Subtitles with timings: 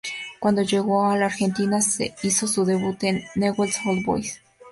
[0.39, 1.77] Cuando llegó a la Argentina,
[2.23, 4.41] hizo su debut en Newell's Old Boys.